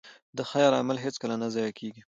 د 0.37 0.39
خیر 0.51 0.71
عمل 0.79 0.97
هېڅکله 1.05 1.35
نه 1.41 1.47
ضایع 1.55 1.71
کېږي. 1.79 1.99